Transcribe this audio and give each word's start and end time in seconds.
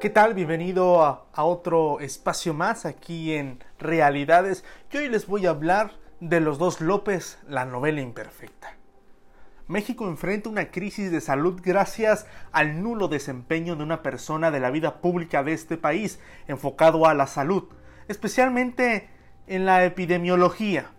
¿Qué 0.00 0.08
tal? 0.08 0.32
Bienvenido 0.32 1.02
a, 1.04 1.26
otro 1.34 2.00
espacio 2.00 2.54
más 2.54 2.86
aquí 2.86 3.34
en 3.34 3.62
Realidades. 3.78 4.64
Y 4.90 4.96
hoy 4.96 5.08
les 5.08 5.26
voy 5.26 5.44
a 5.44 5.50
hablar 5.50 5.92
de 6.20 6.40
Los 6.40 6.56
dos 6.56 6.80
López, 6.80 7.38
la 7.46 7.66
novela 7.66 8.00
imperfecta. 8.00 8.76
México 9.68 10.08
enfrenta 10.08 10.48
una 10.48 10.70
crisis 10.70 11.12
de 11.12 11.20
salud 11.20 11.60
gracias 11.62 12.26
al 12.50 12.82
nulo 12.82 13.08
desempeño 13.08 13.76
de 13.76 13.82
una 13.82 14.02
persona 14.02 14.50
de 14.50 14.60
la 14.60 14.70
vida 14.70 15.02
pública 15.02 15.42
de 15.42 15.52
este 15.52 15.76
país 15.76 16.18
enfocado 16.48 17.06
a 17.06 17.12
la 17.12 17.26
salud, 17.26 17.64
especialmente 18.08 19.10
en 19.46 19.66
la 19.66 19.84
epidemiología. 19.84 20.92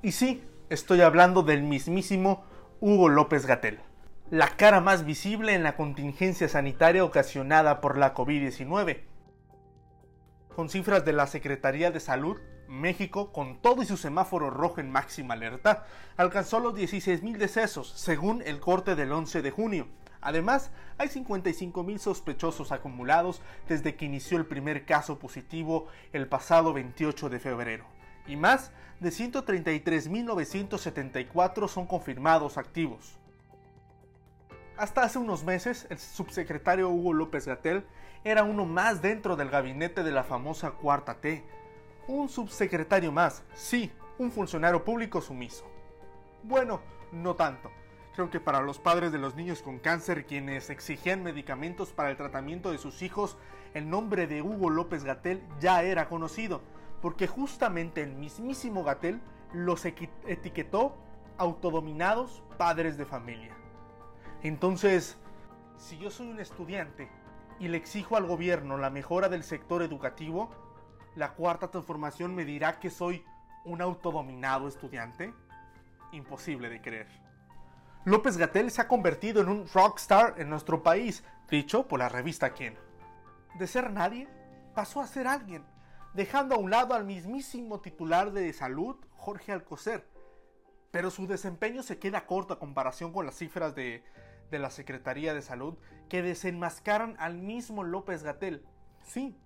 Y 0.00 0.12
sí, 0.12 0.42
estoy 0.70 1.02
hablando 1.02 1.42
del 1.42 1.62
mismísimo 1.62 2.42
Hugo 2.80 3.10
López 3.10 3.44
Gatel 3.44 3.85
la 4.30 4.56
cara 4.56 4.80
más 4.80 5.04
visible 5.04 5.54
en 5.54 5.62
la 5.62 5.76
contingencia 5.76 6.48
sanitaria 6.48 7.04
ocasionada 7.04 7.80
por 7.80 7.96
la 7.96 8.12
COVID-19. 8.12 9.02
Con 10.54 10.68
cifras 10.68 11.04
de 11.04 11.12
la 11.12 11.28
Secretaría 11.28 11.92
de 11.92 12.00
Salud, 12.00 12.36
México, 12.66 13.32
con 13.32 13.62
todo 13.62 13.84
y 13.84 13.86
su 13.86 13.96
semáforo 13.96 14.50
rojo 14.50 14.80
en 14.80 14.90
máxima 14.90 15.34
alerta, 15.34 15.86
alcanzó 16.16 16.58
los 16.58 16.74
16.000 16.74 17.36
decesos, 17.36 17.88
según 17.90 18.42
el 18.42 18.58
corte 18.58 18.96
del 18.96 19.12
11 19.12 19.42
de 19.42 19.52
junio. 19.52 19.86
Además, 20.20 20.72
hay 20.98 21.06
55.000 21.06 21.98
sospechosos 21.98 22.72
acumulados 22.72 23.42
desde 23.68 23.94
que 23.94 24.06
inició 24.06 24.38
el 24.38 24.46
primer 24.46 24.86
caso 24.86 25.20
positivo 25.20 25.86
el 26.12 26.26
pasado 26.26 26.72
28 26.72 27.28
de 27.28 27.38
febrero. 27.38 27.84
Y 28.26 28.34
más 28.34 28.72
de 28.98 29.10
133.974 29.10 31.68
son 31.68 31.86
confirmados 31.86 32.58
activos. 32.58 33.20
Hasta 34.76 35.04
hace 35.04 35.18
unos 35.18 35.42
meses, 35.42 35.86
el 35.88 35.98
subsecretario 35.98 36.90
Hugo 36.90 37.14
López 37.14 37.46
Gatel 37.46 37.86
era 38.24 38.42
uno 38.42 38.66
más 38.66 39.00
dentro 39.00 39.34
del 39.34 39.48
gabinete 39.48 40.02
de 40.02 40.10
la 40.10 40.22
famosa 40.22 40.72
Cuarta 40.72 41.14
T. 41.14 41.42
Un 42.08 42.28
subsecretario 42.28 43.10
más, 43.10 43.42
sí, 43.54 43.90
un 44.18 44.30
funcionario 44.30 44.84
público 44.84 45.22
sumiso. 45.22 45.64
Bueno, 46.42 46.82
no 47.10 47.34
tanto. 47.34 47.70
Creo 48.14 48.28
que 48.28 48.38
para 48.38 48.60
los 48.60 48.78
padres 48.78 49.12
de 49.12 49.18
los 49.18 49.34
niños 49.34 49.62
con 49.62 49.78
cáncer 49.78 50.26
quienes 50.26 50.68
exigían 50.68 51.22
medicamentos 51.22 51.92
para 51.92 52.10
el 52.10 52.18
tratamiento 52.18 52.70
de 52.70 52.76
sus 52.76 53.00
hijos, 53.00 53.38
el 53.72 53.88
nombre 53.88 54.26
de 54.26 54.42
Hugo 54.42 54.68
López 54.68 55.04
Gatel 55.04 55.42
ya 55.58 55.82
era 55.84 56.06
conocido, 56.06 56.60
porque 57.00 57.26
justamente 57.26 58.02
el 58.02 58.14
mismísimo 58.14 58.84
Gatel 58.84 59.22
los 59.54 59.86
etiquetó 59.86 60.98
autodominados 61.38 62.42
padres 62.58 62.98
de 62.98 63.06
familia. 63.06 63.56
Entonces, 64.42 65.16
si 65.76 65.98
yo 65.98 66.10
soy 66.10 66.28
un 66.28 66.40
estudiante 66.40 67.08
y 67.58 67.68
le 67.68 67.76
exijo 67.76 68.16
al 68.16 68.26
gobierno 68.26 68.76
la 68.76 68.90
mejora 68.90 69.28
del 69.28 69.42
sector 69.42 69.82
educativo, 69.82 70.50
¿la 71.14 71.32
cuarta 71.32 71.70
transformación 71.70 72.34
me 72.34 72.44
dirá 72.44 72.78
que 72.78 72.90
soy 72.90 73.24
un 73.64 73.80
autodominado 73.80 74.68
estudiante? 74.68 75.32
Imposible 76.12 76.68
de 76.68 76.80
creer. 76.80 77.08
López 78.04 78.36
Gatel 78.36 78.70
se 78.70 78.82
ha 78.82 78.88
convertido 78.88 79.42
en 79.42 79.48
un 79.48 79.66
rockstar 79.66 80.34
en 80.38 80.48
nuestro 80.48 80.82
país, 80.82 81.24
dicho 81.50 81.88
por 81.88 81.98
la 81.98 82.08
revista 82.08 82.50
Quién. 82.50 82.78
De 83.58 83.66
ser 83.66 83.92
nadie, 83.92 84.28
pasó 84.74 85.00
a 85.00 85.06
ser 85.06 85.26
alguien, 85.26 85.64
dejando 86.14 86.54
a 86.54 86.58
un 86.58 86.70
lado 86.70 86.94
al 86.94 87.04
mismísimo 87.04 87.80
titular 87.80 88.30
de 88.30 88.52
salud, 88.52 88.96
Jorge 89.16 89.50
Alcocer. 89.50 90.06
Pero 90.90 91.10
su 91.10 91.26
desempeño 91.26 91.82
se 91.82 91.98
queda 91.98 92.26
corto 92.26 92.54
a 92.54 92.58
comparación 92.58 93.12
con 93.12 93.26
las 93.26 93.36
cifras 93.36 93.74
de 93.74 94.02
de 94.50 94.58
la 94.58 94.70
Secretaría 94.70 95.34
de 95.34 95.42
Salud 95.42 95.74
que 96.08 96.22
desenmascaran 96.22 97.16
al 97.18 97.36
mismo 97.36 97.84
López 97.84 98.22
Gatel. 98.22 98.64
Sí, 99.02 99.36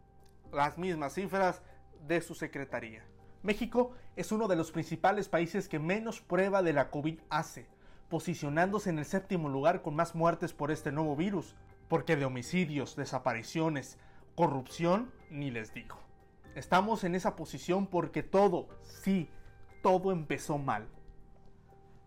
las 0.52 0.78
mismas 0.78 1.14
cifras 1.14 1.62
de 2.06 2.20
su 2.20 2.34
secretaría. 2.34 3.04
México 3.42 3.92
es 4.16 4.32
uno 4.32 4.48
de 4.48 4.56
los 4.56 4.72
principales 4.72 5.28
países 5.28 5.68
que 5.68 5.78
menos 5.78 6.20
prueba 6.20 6.62
de 6.62 6.72
la 6.72 6.90
COVID 6.90 7.20
hace, 7.30 7.66
posicionándose 8.08 8.90
en 8.90 8.98
el 8.98 9.06
séptimo 9.06 9.48
lugar 9.48 9.82
con 9.82 9.94
más 9.94 10.14
muertes 10.14 10.52
por 10.52 10.70
este 10.70 10.92
nuevo 10.92 11.16
virus, 11.16 11.56
porque 11.88 12.16
de 12.16 12.26
homicidios, 12.26 12.96
desapariciones, 12.96 13.98
corrupción, 14.34 15.10
ni 15.30 15.50
les 15.50 15.72
digo. 15.72 15.96
Estamos 16.54 17.04
en 17.04 17.14
esa 17.14 17.36
posición 17.36 17.86
porque 17.86 18.22
todo, 18.22 18.68
sí, 18.82 19.30
todo 19.82 20.12
empezó 20.12 20.58
mal. 20.58 20.86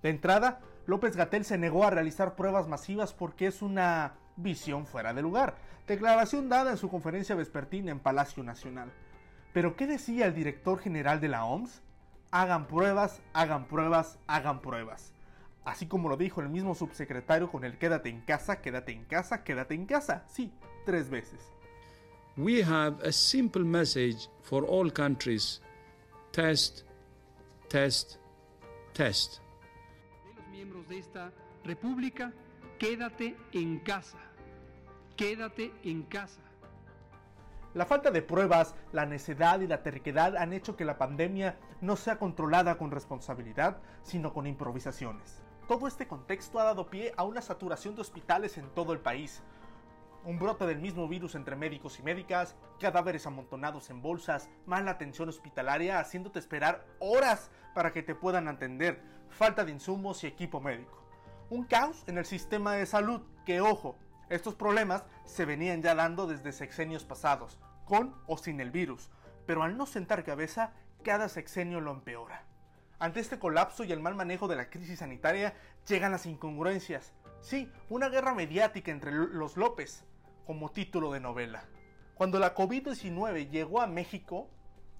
De 0.03 0.09
entrada, 0.09 0.59
López 0.85 1.15
Gatel 1.15 1.45
se 1.45 1.57
negó 1.57 1.85
a 1.85 1.89
realizar 1.89 2.35
pruebas 2.35 2.67
masivas 2.67 3.13
porque 3.13 3.47
es 3.47 3.61
una 3.61 4.15
visión 4.35 4.85
fuera 4.85 5.13
de 5.13 5.21
lugar. 5.21 5.55
Declaración 5.87 6.49
dada 6.49 6.71
en 6.71 6.77
su 6.77 6.89
conferencia 6.89 7.35
vespertina 7.35 7.89
en 7.89 7.99
Palacio 7.99 8.43
Nacional. 8.43 8.91
Pero 9.53 9.77
¿qué 9.77 9.87
decía 9.87 10.25
el 10.25 10.35
director 10.35 10.79
general 10.79 11.21
de 11.21 11.29
la 11.29 11.45
OMS? 11.45 11.81
Hagan 12.31 12.67
pruebas, 12.67 13.21
hagan 13.31 13.65
pruebas, 13.67 14.19
hagan 14.27 14.61
pruebas. 14.61 15.13
Así 15.63 15.87
como 15.87 16.09
lo 16.09 16.17
dijo 16.17 16.41
el 16.41 16.49
mismo 16.49 16.75
subsecretario 16.75 17.49
con 17.49 17.63
el 17.63 17.77
quédate 17.77 18.09
en 18.09 18.21
casa, 18.21 18.61
quédate 18.61 18.91
en 18.91 19.05
casa, 19.05 19.43
quédate 19.45 19.75
en 19.75 19.85
casa. 19.85 20.25
Sí, 20.27 20.51
tres 20.85 21.09
veces. 21.09 21.39
We 22.35 22.61
have 22.61 22.97
a 23.07 23.11
simple 23.13 23.63
message 23.63 24.27
for 24.41 24.65
all 24.67 24.91
countries. 24.91 25.61
Test, 26.31 26.83
test, 27.69 28.17
test 28.93 29.42
de 30.53 30.99
esta 30.99 31.31
república, 31.63 32.31
quédate 32.77 33.35
en 33.53 33.79
casa, 33.79 34.19
quédate 35.17 35.73
en 35.83 36.03
casa. 36.03 36.41
La 37.73 37.87
falta 37.87 38.11
de 38.11 38.21
pruebas, 38.21 38.75
la 38.91 39.07
necedad 39.07 39.61
y 39.61 39.67
la 39.67 39.81
terquedad 39.81 40.37
han 40.37 40.53
hecho 40.53 40.75
que 40.75 40.85
la 40.85 40.99
pandemia 40.99 41.57
no 41.81 41.95
sea 41.95 42.19
controlada 42.19 42.77
con 42.77 42.91
responsabilidad, 42.91 43.77
sino 44.03 44.31
con 44.31 44.45
improvisaciones. 44.45 45.41
Todo 45.67 45.87
este 45.87 46.07
contexto 46.07 46.59
ha 46.59 46.65
dado 46.65 46.87
pie 46.87 47.13
a 47.17 47.23
una 47.23 47.41
saturación 47.41 47.95
de 47.95 48.01
hospitales 48.01 48.59
en 48.59 48.69
todo 48.75 48.93
el 48.93 48.99
país, 48.99 49.41
un 50.23 50.37
brote 50.37 50.67
del 50.67 50.79
mismo 50.79 51.07
virus 51.07 51.33
entre 51.33 51.55
médicos 51.55 51.97
y 51.97 52.03
médicas, 52.03 52.55
cadáveres 52.79 53.25
amontonados 53.25 53.89
en 53.89 54.03
bolsas, 54.03 54.49
mala 54.67 54.91
atención 54.91 55.29
hospitalaria 55.29 55.99
haciéndote 55.99 56.37
esperar 56.37 56.85
horas 56.99 57.49
para 57.73 57.91
que 57.91 58.03
te 58.03 58.13
puedan 58.13 58.47
atender, 58.47 59.01
falta 59.33 59.65
de 59.65 59.71
insumos 59.71 60.23
y 60.23 60.27
equipo 60.27 60.61
médico. 60.61 61.03
Un 61.49 61.63
caos 61.65 62.03
en 62.07 62.17
el 62.17 62.25
sistema 62.25 62.73
de 62.73 62.85
salud 62.85 63.21
que, 63.45 63.61
ojo, 63.61 63.97
estos 64.29 64.55
problemas 64.55 65.03
se 65.25 65.45
venían 65.45 65.81
ya 65.81 65.95
dando 65.95 66.25
desde 66.27 66.51
sexenios 66.51 67.03
pasados, 67.03 67.59
con 67.85 68.15
o 68.27 68.37
sin 68.37 68.59
el 68.59 68.71
virus, 68.71 69.09
pero 69.45 69.63
al 69.63 69.77
no 69.77 69.85
sentar 69.85 70.23
cabeza, 70.23 70.73
cada 71.03 71.29
sexenio 71.29 71.81
lo 71.81 71.91
empeora. 71.91 72.45
Ante 72.99 73.19
este 73.19 73.37
colapso 73.37 73.83
y 73.83 73.91
el 73.91 73.99
mal 73.99 74.15
manejo 74.15 74.47
de 74.47 74.55
la 74.55 74.69
crisis 74.69 74.99
sanitaria 74.99 75.53
llegan 75.87 76.13
las 76.13 76.25
incongruencias. 76.25 77.13
Sí, 77.41 77.69
una 77.89 78.07
guerra 78.07 78.33
mediática 78.33 78.91
entre 78.91 79.11
los 79.11 79.57
López, 79.57 80.05
como 80.45 80.71
título 80.71 81.11
de 81.11 81.19
novela. 81.19 81.65
Cuando 82.15 82.39
la 82.39 82.55
COVID-19 82.55 83.49
llegó 83.49 83.81
a 83.81 83.87
México, 83.87 84.49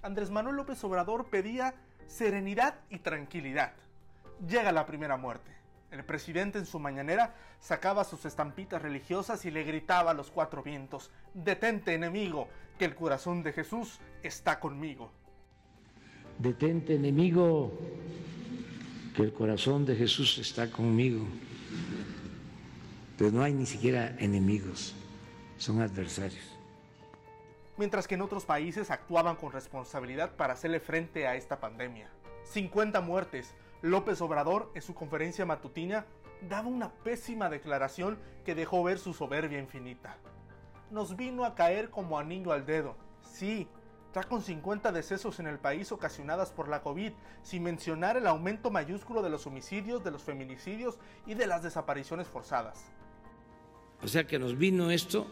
Andrés 0.02 0.32
Manuel 0.32 0.58
López 0.58 0.84
Obrador 0.84 1.30
pedía 1.30 1.76
serenidad 2.08 2.76
y 2.90 3.00
tranquilidad. 3.00 3.74
Llega 4.48 4.72
la 4.72 4.86
primera 4.86 5.18
muerte. 5.18 5.52
El 5.92 6.04
presidente 6.04 6.58
en 6.58 6.66
su 6.66 6.80
mañanera 6.80 7.36
sacaba 7.60 8.04
sus 8.04 8.26
estampitas 8.26 8.82
religiosas 8.82 9.46
y 9.46 9.52
le 9.52 9.64
gritaba 9.64 10.12
a 10.12 10.14
los 10.14 10.32
cuatro 10.32 10.64
vientos, 10.64 11.12
Detente 11.34 11.94
enemigo, 11.94 12.48
que 12.80 12.86
el 12.86 12.96
corazón 12.96 13.44
de 13.44 13.54
Jesús 13.54 14.00
está 14.24 14.60
conmigo. 14.60 15.12
Detente 16.40 16.96
enemigo, 16.96 17.72
que 19.16 19.22
el 19.22 19.34
corazón 19.34 19.86
de 19.86 19.96
Jesús 19.96 20.40
está 20.40 20.72
conmigo. 20.72 21.28
Pero 23.18 23.32
no 23.32 23.44
hay 23.44 23.54
ni 23.54 23.68
siquiera 23.68 24.16
enemigos 24.18 24.96
son 25.64 25.82
adversarios. 25.82 26.44
Mientras 27.78 28.08
que 28.08 28.16
en 28.16 28.22
otros 28.22 28.46
países 28.46 28.92
actuaban 28.92 29.36
con 29.36 29.52
responsabilidad 29.52 30.36
para 30.36 30.54
hacerle 30.54 30.80
frente 30.80 31.26
a 31.26 31.36
esta 31.36 31.60
pandemia. 31.60 32.10
50 32.44 33.02
muertes. 33.02 33.54
López 33.84 34.22
Obrador, 34.22 34.72
en 34.76 34.82
su 34.82 34.96
conferencia 34.96 35.46
matutina, 35.46 36.06
daba 36.48 36.70
una 36.70 36.90
pésima 36.90 37.50
declaración 37.50 38.18
que 38.46 38.56
dejó 38.56 38.82
ver 38.82 38.98
su 38.98 39.14
soberbia 39.14 39.60
infinita. 39.60 40.16
Nos 40.90 41.18
vino 41.18 41.44
a 41.44 41.54
caer 41.54 41.90
como 41.90 42.18
anillo 42.18 42.54
al 42.54 42.66
dedo. 42.66 42.96
Sí, 43.22 43.68
ya 44.16 44.24
con 44.24 44.42
50 44.42 44.94
decesos 44.94 45.42
en 45.42 45.48
el 45.48 45.60
país 45.60 45.92
ocasionadas 45.92 46.50
por 46.52 46.70
la 46.70 46.82
COVID, 46.82 47.12
sin 47.42 47.64
mencionar 47.64 48.16
el 48.16 48.26
aumento 48.26 48.72
mayúsculo 48.72 49.22
de 49.22 49.30
los 49.30 49.48
homicidios, 49.48 50.02
de 50.02 50.12
los 50.12 50.24
feminicidios 50.24 50.98
y 51.26 51.34
de 51.34 51.46
las 51.46 51.62
desapariciones 51.62 52.28
forzadas. 52.28 52.86
O 54.02 54.08
sea 54.08 54.26
que 54.26 54.40
nos 54.40 54.58
vino 54.58 54.92
esto 54.92 55.28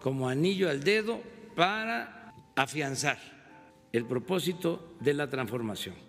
como 0.00 0.28
anillo 0.28 0.70
al 0.70 0.84
dedo 0.84 1.18
para 1.56 2.32
afianzar 2.54 3.18
el 3.90 4.04
propósito 4.04 4.94
de 5.00 5.14
la 5.14 5.28
transformación. 5.28 6.07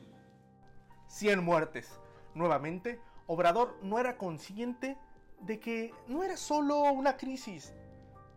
100 1.10 1.44
muertes. 1.44 2.00
Nuevamente, 2.34 3.00
Obrador 3.28 3.78
no 3.84 4.00
era 4.00 4.18
consciente 4.18 4.98
de 5.42 5.60
que 5.60 5.94
no 6.08 6.24
era 6.24 6.38
solo 6.38 6.82
una 6.92 7.18
crisis, 7.18 7.76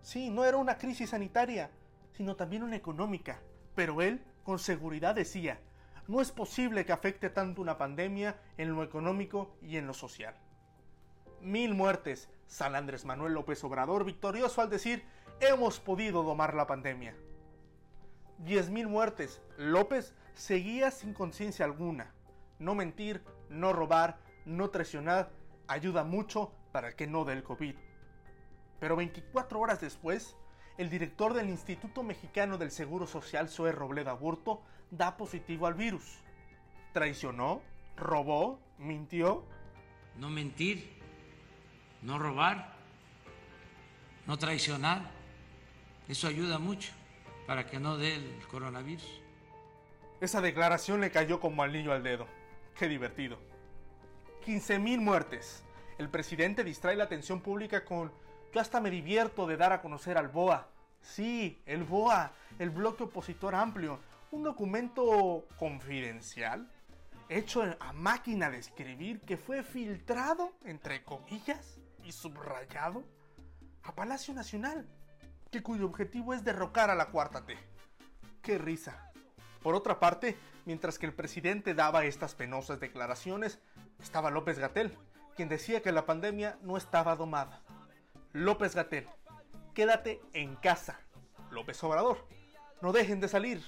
Sí, 0.03 0.31
no 0.31 0.45
era 0.45 0.57
una 0.57 0.79
crisis 0.79 1.11
sanitaria, 1.11 1.71
sino 2.13 2.35
también 2.35 2.65
una 2.65 2.77
económica. 2.77 3.41
Pero 3.75 4.03
él, 4.03 4.23
con 4.43 4.59
seguridad, 4.59 5.15
decía, 5.15 5.61
no 6.09 6.21
es 6.21 6.33
posible 6.33 6.85
que 6.85 6.93
afecte 6.93 7.31
tanto 7.31 7.63
una 7.63 7.79
pandemia 7.79 8.37
en 8.59 8.75
lo 8.75 8.83
económico 8.83 9.57
y 9.63 9.77
en 9.77 9.87
lo 9.87 9.95
social. 9.95 10.35
Mil 11.41 11.75
muertes, 11.75 12.29
San 12.47 12.75
Andrés 12.75 13.05
Manuel 13.05 13.35
López 13.35 13.63
Obrador 13.65 14.05
victorioso 14.05 14.61
al 14.61 14.71
decir, 14.71 15.05
hemos 15.41 15.79
podido 15.79 16.25
domar 16.25 16.55
la 16.55 16.67
pandemia. 16.67 17.15
Diez 18.39 18.71
mil 18.71 18.89
muertes, 18.89 19.41
López 19.57 20.15
seguía 20.35 20.91
sin 20.91 21.15
conciencia 21.15 21.65
alguna. 21.65 22.13
No 22.63 22.77
mentir, 22.77 23.25
no 23.51 23.73
robar, 23.73 24.21
no 24.45 24.71
traicionar, 24.71 25.33
ayuda 25.67 26.05
mucho 26.05 26.53
para 26.71 26.95
que 26.95 27.09
no 27.09 27.25
dé 27.25 27.33
el 27.33 27.43
COVID. 27.43 27.75
Pero 28.79 28.95
24 28.95 29.59
horas 29.59 29.81
después, 29.81 30.37
el 30.79 30.89
director 30.89 31.35
del 31.35 31.49
Instituto 31.49 32.05
Mexicano 32.05 32.59
del 32.59 32.71
Seguro 32.71 33.09
Social, 33.09 33.49
Zoe 33.49 33.73
Robledo 33.73 34.11
Aburto, 34.11 34.63
da 34.93 35.17
positivo 35.17 35.67
al 35.67 35.75
virus. 35.75 36.21
¿Traicionó? 36.93 37.63
¿Robó? 37.97 38.61
¿Mintió? 38.79 39.45
No 40.17 40.31
mentir, 40.31 41.03
no 42.01 42.17
robar, 42.17 42.77
no 44.25 44.39
traicionar. 44.39 45.11
Eso 46.07 46.29
ayuda 46.29 46.61
mucho 46.61 46.93
para 47.49 47.67
que 47.67 47.81
no 47.81 47.97
dé 47.97 48.15
el 48.15 48.47
coronavirus. 48.47 49.21
Esa 50.21 50.41
declaración 50.41 51.01
le 51.01 51.11
cayó 51.11 51.41
como 51.41 51.65
anillo 51.65 51.93
al 51.93 52.05
dedo. 52.05 52.29
Qué 52.79 52.89
divertido. 52.89 53.39
15.000 54.47 55.01
muertes. 55.01 55.63
El 55.99 56.09
presidente 56.09 56.65
distrae 56.65 56.97
la 56.97 57.05
atención 57.05 57.41
pública 57.41 57.85
con 57.85 58.13
yo 58.53 58.61
hasta 58.61 58.81
me 58.81 58.91
divierto 58.91 59.47
de 59.47 59.57
dar 59.57 59.73
a 59.73 59.81
conocer 59.81 60.19
al 60.19 60.29
BOA. 60.29 60.69
Sí, 61.01 61.63
el 61.65 61.85
BOA, 61.85 62.33
el 62.59 62.71
bloque 62.71 63.05
opositor 63.05 63.55
amplio, 63.55 63.99
un 64.31 64.43
documento 64.43 65.47
confidencial 65.59 66.69
hecho 67.29 67.63
a 67.81 67.93
máquina 67.93 68.51
de 68.51 68.59
escribir 68.59 69.21
que 69.21 69.37
fue 69.37 69.63
filtrado, 69.63 70.53
entre 70.65 71.03
comillas, 71.03 71.79
y 72.05 72.13
subrayado 72.13 73.05
a 73.85 73.95
Palacio 73.95 74.35
Nacional, 74.35 74.87
que 75.51 75.63
cuyo 75.63 75.87
objetivo 75.87 76.35
es 76.35 76.45
derrocar 76.45 76.91
a 76.91 76.95
la 76.95 77.07
cuarta 77.07 77.47
T. 77.47 77.57
¡Qué 78.43 78.59
risa! 78.59 79.12
Por 79.63 79.75
otra 79.75 80.01
parte, 80.01 80.37
mientras 80.65 80.99
que 80.99 81.07
el 81.07 81.15
presidente 81.15 81.75
daba 81.75 82.05
estas 82.05 82.35
penosas 82.35 82.81
declaraciones, 82.81 83.61
estaba 84.01 84.31
López 84.31 84.59
Gatel, 84.59 84.97
quien 85.37 85.49
decía 85.49 85.83
que 85.83 85.93
la 85.93 86.05
pandemia 86.05 86.59
no 86.63 86.77
estaba 86.77 87.15
domada. 87.15 87.63
López 88.33 88.75
Gatel, 88.75 89.07
quédate 89.75 90.21
en 90.33 90.57
casa. 90.57 90.99
López 91.51 91.83
Obrador, 91.85 92.27
no 92.81 92.93
dejen 92.93 93.21
de 93.21 93.29
salir. 93.29 93.63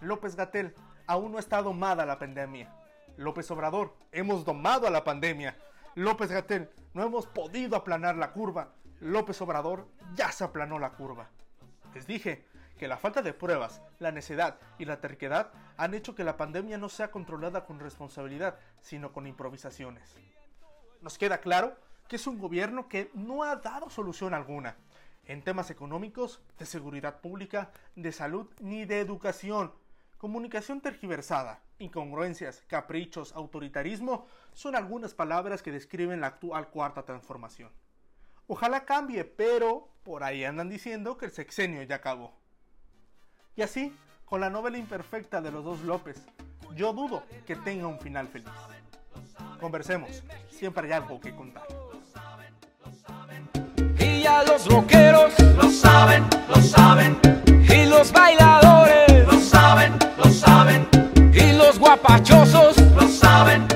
López 0.00 0.36
Gatel, 0.36 0.74
aún 1.06 1.32
no 1.32 1.38
está 1.38 1.62
domada 1.62 2.04
la 2.04 2.18
pandemia. 2.18 2.70
López 3.16 3.50
Obrador, 3.50 3.96
hemos 4.10 4.44
domado 4.44 4.86
a 4.86 4.90
la 4.90 5.04
pandemia. 5.04 5.56
López 5.94 6.30
Gatel, 6.30 6.70
no 6.92 7.04
hemos 7.04 7.26
podido 7.26 7.76
aplanar 7.76 8.16
la 8.16 8.32
curva. 8.32 8.74
López 9.00 9.40
Obrador, 9.40 9.88
ya 10.14 10.30
se 10.30 10.44
aplanó 10.44 10.78
la 10.78 10.90
curva. 10.90 11.30
Les 11.94 12.06
dije 12.06 12.44
que 12.82 12.88
la 12.88 12.96
falta 12.96 13.22
de 13.22 13.32
pruebas, 13.32 13.80
la 14.00 14.10
necedad 14.10 14.58
y 14.76 14.86
la 14.86 15.00
terquedad 15.00 15.52
han 15.76 15.94
hecho 15.94 16.16
que 16.16 16.24
la 16.24 16.36
pandemia 16.36 16.78
no 16.78 16.88
sea 16.88 17.12
controlada 17.12 17.64
con 17.64 17.78
responsabilidad, 17.78 18.58
sino 18.80 19.12
con 19.12 19.28
improvisaciones. 19.28 20.16
Nos 21.00 21.16
queda 21.16 21.38
claro 21.38 21.76
que 22.08 22.16
es 22.16 22.26
un 22.26 22.40
gobierno 22.40 22.88
que 22.88 23.12
no 23.14 23.44
ha 23.44 23.54
dado 23.54 23.88
solución 23.88 24.34
alguna 24.34 24.78
en 25.26 25.42
temas 25.42 25.70
económicos, 25.70 26.40
de 26.58 26.66
seguridad 26.66 27.20
pública, 27.20 27.70
de 27.94 28.10
salud 28.10 28.48
ni 28.58 28.84
de 28.84 28.98
educación. 28.98 29.72
Comunicación 30.18 30.80
tergiversada, 30.80 31.62
incongruencias, 31.78 32.64
caprichos, 32.66 33.32
autoritarismo 33.36 34.26
son 34.54 34.74
algunas 34.74 35.14
palabras 35.14 35.62
que 35.62 35.70
describen 35.70 36.20
la 36.20 36.26
actual 36.26 36.68
cuarta 36.70 37.04
transformación. 37.04 37.70
Ojalá 38.48 38.84
cambie, 38.84 39.24
pero 39.24 39.88
por 40.02 40.24
ahí 40.24 40.42
andan 40.44 40.68
diciendo 40.68 41.16
que 41.16 41.26
el 41.26 41.30
sexenio 41.30 41.84
ya 41.84 41.94
acabó. 41.94 42.41
Y 43.54 43.62
así, 43.62 43.94
con 44.24 44.40
la 44.40 44.48
novela 44.48 44.78
imperfecta 44.78 45.42
de 45.42 45.50
los 45.50 45.62
dos 45.62 45.82
López, 45.82 46.22
yo 46.74 46.92
dudo 46.94 47.22
que 47.46 47.54
tenga 47.54 47.86
un 47.86 48.00
final 48.00 48.28
feliz. 48.28 48.48
Conversemos, 49.60 50.22
siempre 50.50 50.86
hay 50.86 50.92
algo 50.92 51.20
que 51.20 51.34
contar. 51.34 51.66
Y 53.98 54.22
ya 54.22 54.42
los 54.44 54.66
rockeros 54.66 55.38
lo 55.38 55.70
saben, 55.70 56.24
lo 56.48 56.56
saben. 56.62 57.18
Y 57.46 57.86
los 57.86 58.10
bailadores 58.10 59.26
lo 59.26 59.38
saben, 59.38 59.98
lo 60.16 60.30
saben. 60.30 60.88
Y 61.34 61.52
los 61.52 61.78
guapachosos 61.78 62.78
lo 62.94 63.06
saben, 63.08 63.66